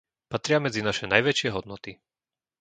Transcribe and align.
Patria 0.33 0.57
medzi 0.65 0.81
naše 0.87 1.05
najväčšie 1.13 1.49
hodnoty. 1.55 1.91